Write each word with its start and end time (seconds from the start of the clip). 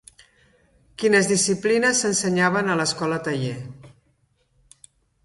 Quines 1.01 1.27
disciplines 1.31 2.01
s'ensenyaven 2.03 2.71
a 2.71 2.79
l'Escola 2.79 3.21
Taller. 3.29 3.55